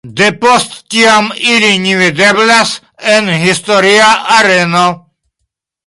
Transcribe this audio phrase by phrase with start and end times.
[0.19, 2.73] De post tiam ili ne videblas
[3.17, 4.85] en historia areno.